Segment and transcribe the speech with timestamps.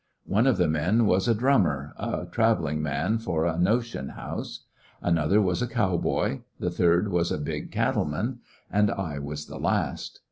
[0.25, 4.09] One of the men was a *^ drummer/' a travel ling man for a notion
[4.09, 4.61] house
[4.99, 8.39] j another was a cowboy J the third was a big cattle man;
[8.71, 10.19] and I was the last.